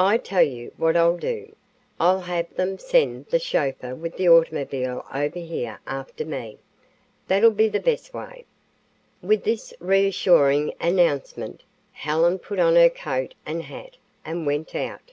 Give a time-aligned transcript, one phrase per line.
[0.00, 1.54] "I tell you what I'll do
[2.00, 6.58] I'll have them send the chauffeur with the automobile over here after me.
[7.28, 8.44] That'll be the best way."
[9.22, 11.62] With this reassuring announcement,
[11.92, 15.12] Helen put on her coat and hat and went out.